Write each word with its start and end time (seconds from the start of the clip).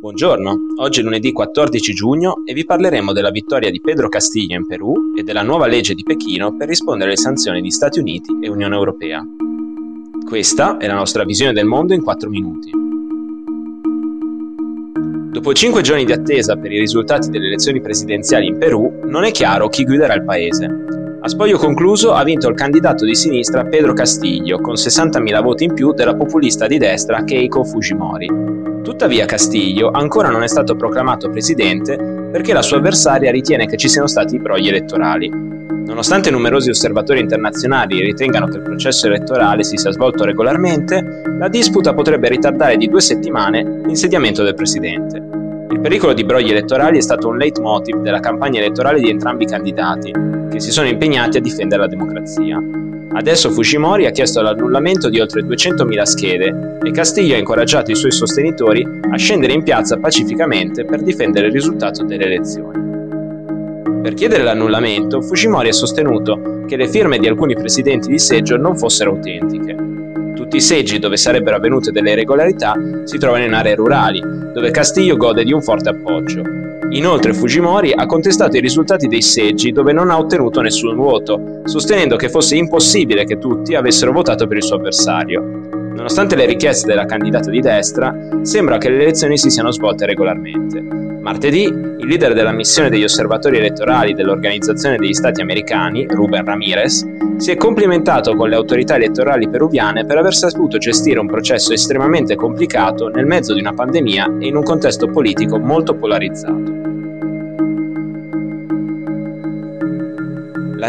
Buongiorno, 0.00 0.56
oggi 0.78 1.00
è 1.00 1.02
lunedì 1.02 1.30
14 1.30 1.92
giugno 1.92 2.36
e 2.46 2.54
vi 2.54 2.64
parleremo 2.64 3.12
della 3.12 3.28
vittoria 3.28 3.70
di 3.70 3.82
Pedro 3.82 4.08
Castillo 4.08 4.54
in 4.54 4.66
Perù 4.66 5.12
e 5.14 5.22
della 5.22 5.42
nuova 5.42 5.66
legge 5.66 5.92
di 5.92 6.02
Pechino 6.02 6.56
per 6.56 6.68
rispondere 6.68 7.10
alle 7.10 7.18
sanzioni 7.18 7.60
di 7.60 7.70
Stati 7.70 7.98
Uniti 7.98 8.38
e 8.40 8.48
Unione 8.48 8.74
Europea. 8.74 9.22
Questa 10.26 10.78
è 10.78 10.86
la 10.86 10.94
nostra 10.94 11.24
visione 11.24 11.52
del 11.52 11.66
mondo 11.66 11.92
in 11.92 12.02
4 12.02 12.30
minuti. 12.30 12.70
Dopo 15.32 15.52
5 15.52 15.82
giorni 15.82 16.06
di 16.06 16.12
attesa 16.12 16.56
per 16.56 16.72
i 16.72 16.78
risultati 16.78 17.28
delle 17.28 17.48
elezioni 17.48 17.82
presidenziali 17.82 18.46
in 18.46 18.56
Perù, 18.56 19.00
non 19.04 19.24
è 19.24 19.30
chiaro 19.32 19.68
chi 19.68 19.84
guiderà 19.84 20.14
il 20.14 20.24
paese. 20.24 20.64
A 21.20 21.28
spoglio 21.28 21.58
concluso 21.58 22.14
ha 22.14 22.24
vinto 22.24 22.48
il 22.48 22.54
candidato 22.54 23.04
di 23.04 23.14
sinistra 23.14 23.66
Pedro 23.66 23.92
Castillo 23.92 24.62
con 24.62 24.76
60.000 24.76 25.42
voti 25.42 25.64
in 25.64 25.74
più 25.74 25.92
della 25.92 26.16
populista 26.16 26.66
di 26.66 26.78
destra 26.78 27.22
Keiko 27.22 27.64
Fujimori. 27.64 28.69
Tuttavia 28.82 29.26
Castillo 29.26 29.90
ancora 29.90 30.30
non 30.30 30.42
è 30.42 30.48
stato 30.48 30.74
proclamato 30.74 31.28
presidente 31.28 31.96
perché 32.32 32.54
la 32.54 32.62
sua 32.62 32.78
avversaria 32.78 33.30
ritiene 33.30 33.66
che 33.66 33.76
ci 33.76 33.88
siano 33.88 34.06
stati 34.06 34.38
brogli 34.38 34.68
elettorali. 34.68 35.28
Nonostante 35.28 36.30
numerosi 36.30 36.70
osservatori 36.70 37.20
internazionali 37.20 38.00
ritengano 38.00 38.46
che 38.46 38.56
il 38.56 38.62
processo 38.62 39.06
elettorale 39.06 39.64
si 39.64 39.76
sia 39.76 39.90
svolto 39.90 40.24
regolarmente, 40.24 41.22
la 41.38 41.48
disputa 41.48 41.92
potrebbe 41.92 42.28
ritardare 42.28 42.76
di 42.76 42.88
due 42.88 43.00
settimane 43.00 43.82
l'insediamento 43.84 44.42
del 44.42 44.54
presidente. 44.54 45.16
Il 45.70 45.80
pericolo 45.80 46.14
di 46.14 46.24
brogli 46.24 46.50
elettorali 46.50 46.98
è 46.98 47.02
stato 47.02 47.28
un 47.28 47.36
leitmotiv 47.36 48.00
della 48.00 48.20
campagna 48.20 48.60
elettorale 48.60 49.00
di 49.00 49.10
entrambi 49.10 49.44
i 49.44 49.48
candidati, 49.48 50.12
che 50.50 50.60
si 50.60 50.70
sono 50.70 50.88
impegnati 50.88 51.36
a 51.36 51.40
difendere 51.40 51.82
la 51.82 51.88
democrazia. 51.88 52.62
Adesso 53.12 53.50
Fujimori 53.50 54.06
ha 54.06 54.10
chiesto 54.10 54.40
l'annullamento 54.40 55.08
di 55.08 55.18
oltre 55.18 55.42
200.000 55.42 56.02
schede 56.02 56.78
e 56.80 56.90
Castillo 56.92 57.34
ha 57.34 57.38
incoraggiato 57.38 57.90
i 57.90 57.96
suoi 57.96 58.12
sostenitori 58.12 58.86
a 59.10 59.16
scendere 59.16 59.52
in 59.52 59.64
piazza 59.64 59.98
pacificamente 59.98 60.84
per 60.84 61.02
difendere 61.02 61.48
il 61.48 61.52
risultato 61.52 62.04
delle 62.04 62.24
elezioni. 62.24 62.78
Per 64.00 64.14
chiedere 64.14 64.44
l'annullamento, 64.44 65.20
Fujimori 65.20 65.68
ha 65.68 65.72
sostenuto 65.72 66.64
che 66.66 66.76
le 66.76 66.88
firme 66.88 67.18
di 67.18 67.26
alcuni 67.26 67.54
presidenti 67.54 68.08
di 68.08 68.18
seggio 68.18 68.56
non 68.56 68.76
fossero 68.76 69.10
autentiche. 69.10 69.79
Tutti 70.50 70.64
i 70.64 70.66
seggi 70.66 70.98
dove 70.98 71.16
sarebbero 71.16 71.54
avvenute 71.54 71.92
delle 71.92 72.10
irregolarità 72.10 72.74
si 73.04 73.18
trovano 73.18 73.44
in 73.44 73.54
aree 73.54 73.76
rurali, 73.76 74.20
dove 74.52 74.72
Castillo 74.72 75.16
gode 75.16 75.44
di 75.44 75.52
un 75.52 75.62
forte 75.62 75.90
appoggio, 75.90 76.42
Inoltre 76.90 77.32
Fujimori 77.32 77.92
ha 77.92 78.04
contestato 78.04 78.56
i 78.56 78.60
risultati 78.60 79.06
dei 79.06 79.22
seggi 79.22 79.70
dove 79.70 79.92
non 79.92 80.10
ha 80.10 80.18
ottenuto 80.18 80.60
nessun 80.60 80.96
voto, 80.96 81.60
sostenendo 81.66 82.16
che 82.16 82.28
fosse 82.28 82.56
impossibile 82.56 83.22
che 83.22 83.38
tutti 83.38 83.76
avessero 83.76 84.10
votato 84.10 84.48
per 84.48 84.56
il 84.56 84.64
suo 84.64 84.74
avversario. 84.74 85.78
Nonostante 86.00 86.34
le 86.34 86.46
richieste 86.46 86.86
della 86.86 87.04
candidata 87.04 87.50
di 87.50 87.60
destra, 87.60 88.16
sembra 88.40 88.78
che 88.78 88.88
le 88.88 89.02
elezioni 89.02 89.36
si 89.36 89.50
siano 89.50 89.70
svolte 89.70 90.06
regolarmente. 90.06 90.80
Martedì, 90.80 91.64
il 91.64 92.06
leader 92.06 92.32
della 92.32 92.52
missione 92.52 92.88
degli 92.88 93.04
osservatori 93.04 93.58
elettorali 93.58 94.14
dell'Organizzazione 94.14 94.96
degli 94.96 95.12
Stati 95.12 95.42
Americani, 95.42 96.06
Ruben 96.08 96.42
Ramirez, 96.42 97.06
si 97.36 97.50
è 97.50 97.56
complimentato 97.56 98.34
con 98.34 98.48
le 98.48 98.54
autorità 98.54 98.94
elettorali 98.94 99.50
peruviane 99.50 100.06
per 100.06 100.16
aver 100.16 100.34
saputo 100.34 100.78
gestire 100.78 101.20
un 101.20 101.26
processo 101.26 101.74
estremamente 101.74 102.34
complicato 102.34 103.08
nel 103.08 103.26
mezzo 103.26 103.52
di 103.52 103.60
una 103.60 103.74
pandemia 103.74 104.38
e 104.40 104.46
in 104.46 104.56
un 104.56 104.62
contesto 104.62 105.06
politico 105.06 105.58
molto 105.58 105.94
polarizzato. 105.94 106.89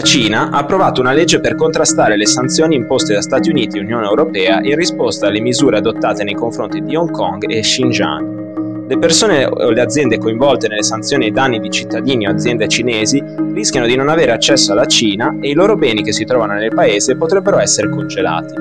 La 0.02 0.08
Cina 0.08 0.50
ha 0.50 0.58
approvato 0.58 1.00
una 1.00 1.14
legge 1.14 1.40
per 1.40 1.54
contrastare 1.54 2.18
le 2.18 2.26
sanzioni 2.26 2.74
imposte 2.74 3.14
da 3.14 3.22
Stati 3.22 3.52
Uniti 3.52 3.78
e 3.78 3.82
Unione 3.82 4.08
Europea 4.08 4.60
in 4.60 4.76
risposta 4.76 5.28
alle 5.28 5.42
misure 5.42 5.78
adottate 5.78 6.24
nei 6.24 6.34
confronti 6.34 6.84
di 6.84 6.96
Hong 6.96 7.12
Kong 7.12 7.48
e 7.48 7.60
Xinjiang. 7.60 8.88
Le 8.88 8.98
persone 8.98 9.46
o 9.46 9.70
le 9.70 9.80
aziende 9.80 10.18
coinvolte 10.18 10.68
nelle 10.68 10.82
sanzioni 10.82 11.26
ai 11.26 11.32
danni 11.32 11.60
di 11.60 11.70
cittadini 11.70 12.26
o 12.26 12.32
aziende 12.32 12.68
cinesi 12.68 13.24
rischiano 13.54 13.86
di 13.86 13.96
non 13.96 14.10
avere 14.10 14.32
accesso 14.32 14.72
alla 14.72 14.88
Cina 14.88 15.38
e 15.40 15.50
i 15.50 15.54
loro 15.54 15.76
beni 15.76 16.02
che 16.02 16.14
si 16.14 16.26
trovano 16.26 16.54
nel 16.54 16.74
paese 16.74 17.16
potrebbero 17.16 17.60
essere 17.60 17.88
congelati. 17.88 18.54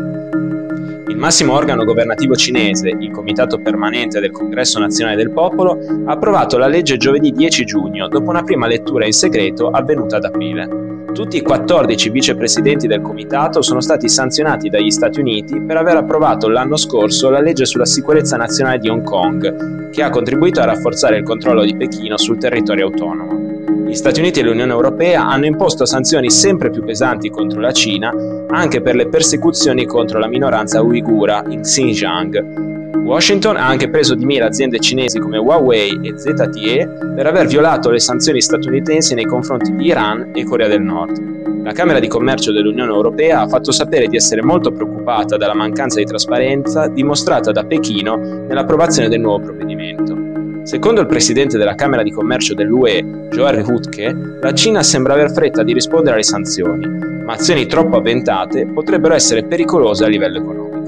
Il 1.08 1.16
massimo 1.16 1.54
organo 1.54 1.84
governativo 1.84 2.34
cinese, 2.34 2.90
il 2.90 3.10
Comitato 3.12 3.56
Permanente 3.62 4.20
del 4.20 4.30
Congresso 4.30 4.78
Nazionale 4.78 5.16
del 5.16 5.30
Popolo, 5.30 5.78
ha 6.04 6.12
approvato 6.12 6.58
la 6.58 6.68
legge 6.68 6.98
giovedì 6.98 7.32
10 7.32 7.64
giugno, 7.64 8.08
dopo 8.08 8.28
una 8.28 8.42
prima 8.42 8.66
lettura 8.66 9.06
in 9.06 9.12
segreto 9.14 9.70
avvenuta 9.70 10.18
ad 10.18 10.24
aprile. 10.24 10.89
Tutti 11.12 11.36
i 11.36 11.42
14 11.42 12.08
vicepresidenti 12.10 12.86
del 12.86 13.02
comitato 13.02 13.62
sono 13.62 13.80
stati 13.80 14.08
sanzionati 14.08 14.68
dagli 14.68 14.90
Stati 14.90 15.20
Uniti 15.20 15.60
per 15.60 15.76
aver 15.76 15.96
approvato 15.96 16.48
l'anno 16.48 16.76
scorso 16.76 17.30
la 17.30 17.40
legge 17.40 17.66
sulla 17.66 17.84
sicurezza 17.84 18.36
nazionale 18.36 18.78
di 18.78 18.88
Hong 18.88 19.02
Kong, 19.02 19.90
che 19.90 20.02
ha 20.02 20.10
contribuito 20.10 20.60
a 20.60 20.66
rafforzare 20.66 21.18
il 21.18 21.24
controllo 21.24 21.64
di 21.64 21.76
Pechino 21.76 22.16
sul 22.16 22.38
territorio 22.38 22.86
autonomo. 22.86 23.38
Gli 23.86 23.94
Stati 23.94 24.20
Uniti 24.20 24.38
e 24.38 24.44
l'Unione 24.44 24.72
Europea 24.72 25.26
hanno 25.26 25.46
imposto 25.46 25.84
sanzioni 25.84 26.30
sempre 26.30 26.70
più 26.70 26.84
pesanti 26.84 27.28
contro 27.28 27.60
la 27.60 27.72
Cina, 27.72 28.12
anche 28.48 28.80
per 28.80 28.94
le 28.94 29.08
persecuzioni 29.08 29.84
contro 29.86 30.20
la 30.20 30.28
minoranza 30.28 30.80
uigura 30.80 31.42
in 31.48 31.62
Xinjiang, 31.62 32.69
Washington 33.02 33.56
ha 33.56 33.66
anche 33.66 33.90
preso 33.90 34.14
di 34.14 34.24
mira 34.24 34.46
aziende 34.46 34.78
cinesi 34.78 35.18
come 35.18 35.38
Huawei 35.38 35.98
e 36.02 36.16
ZTE 36.16 37.12
per 37.14 37.26
aver 37.26 37.46
violato 37.46 37.90
le 37.90 37.98
sanzioni 37.98 38.40
statunitensi 38.40 39.14
nei 39.14 39.24
confronti 39.24 39.74
di 39.74 39.86
Iran 39.86 40.30
e 40.32 40.44
Corea 40.44 40.68
del 40.68 40.82
Nord. 40.82 41.62
La 41.62 41.72
Camera 41.72 41.98
di 41.98 42.08
Commercio 42.08 42.52
dell'Unione 42.52 42.92
Europea 42.92 43.40
ha 43.40 43.48
fatto 43.48 43.72
sapere 43.72 44.06
di 44.06 44.16
essere 44.16 44.42
molto 44.42 44.70
preoccupata 44.70 45.36
dalla 45.36 45.54
mancanza 45.54 45.98
di 45.98 46.04
trasparenza 46.04 46.88
dimostrata 46.88 47.52
da 47.52 47.64
Pechino 47.64 48.16
nell'approvazione 48.16 49.08
del 49.08 49.20
nuovo 49.20 49.44
provvedimento. 49.44 50.16
Secondo 50.62 51.00
il 51.00 51.06
presidente 51.06 51.58
della 51.58 51.74
Camera 51.74 52.02
di 52.02 52.12
Commercio 52.12 52.54
dell'UE, 52.54 53.28
Joel 53.30 53.64
Hutke, 53.66 54.38
la 54.40 54.52
Cina 54.54 54.82
sembra 54.82 55.14
aver 55.14 55.32
fretta 55.32 55.62
di 55.62 55.72
rispondere 55.72 56.14
alle 56.14 56.22
sanzioni, 56.22 56.86
ma 56.86 57.32
azioni 57.32 57.66
troppo 57.66 57.96
avventate 57.96 58.66
potrebbero 58.66 59.14
essere 59.14 59.44
pericolose 59.44 60.04
a 60.04 60.08
livello 60.08 60.38
economico. 60.38 60.79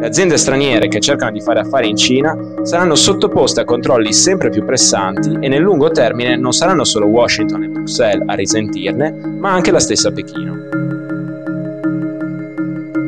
Le 0.00 0.06
aziende 0.06 0.38
straniere 0.38 0.88
che 0.88 0.98
cercano 0.98 1.32
di 1.32 1.42
fare 1.42 1.60
affari 1.60 1.90
in 1.90 1.96
Cina 1.96 2.34
saranno 2.62 2.94
sottoposte 2.94 3.60
a 3.60 3.64
controlli 3.64 4.14
sempre 4.14 4.48
più 4.48 4.64
pressanti 4.64 5.36
e 5.38 5.46
nel 5.46 5.60
lungo 5.60 5.90
termine 5.90 6.36
non 6.36 6.52
saranno 6.52 6.84
solo 6.84 7.04
Washington 7.04 7.64
e 7.64 7.68
Bruxelles 7.68 8.26
a 8.26 8.32
risentirne, 8.32 9.12
ma 9.12 9.52
anche 9.52 9.70
la 9.70 9.78
stessa 9.78 10.10
Pechino. 10.10 10.56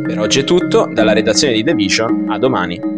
Per 0.02 0.18
oggi 0.18 0.40
è 0.40 0.44
tutto, 0.44 0.86
dalla 0.92 1.14
redazione 1.14 1.54
di 1.54 1.64
The 1.64 1.72
Vision, 1.72 2.26
a 2.28 2.36
domani. 2.36 2.91